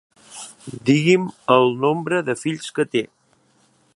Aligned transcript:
Digui'm 0.89 1.27
el 1.57 1.69
nombre 1.85 2.23
de 2.31 2.39
fills 2.45 2.75
que 2.79 2.89
té. 2.97 3.05